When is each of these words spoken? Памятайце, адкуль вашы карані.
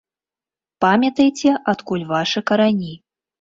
Памятайце, 0.85 1.49
адкуль 1.75 2.07
вашы 2.13 2.39
карані. 2.49 2.93